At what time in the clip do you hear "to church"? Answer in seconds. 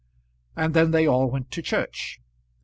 1.51-2.19